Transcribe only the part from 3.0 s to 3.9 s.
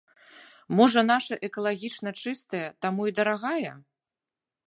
і дарагая?